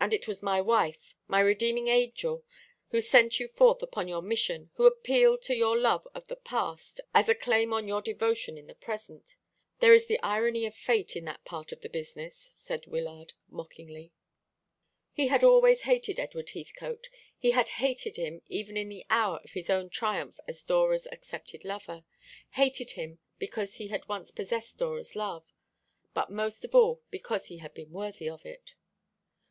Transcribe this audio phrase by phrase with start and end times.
[0.00, 2.44] "And it was my wife my redeeming angel
[2.90, 7.00] who sent you forth upon your mission, who appealed to your love of the past
[7.12, 9.34] as a claim on your devotion in the present.
[9.80, 14.12] There is the irony of Fate in that part of the business," said Wyllard mockingly.
[15.12, 19.50] He had always hated Edward Heathcote; he had hated him even in the hour of
[19.50, 22.04] his own triumph as Dora's accepted lover;
[22.50, 25.52] hated him because he had once possessed Dora's love,
[26.14, 28.76] but most of all because he had been worthy of it.